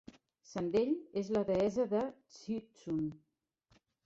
[0.51, 2.01] Sendell és la deessa de
[2.39, 3.05] Twinsun.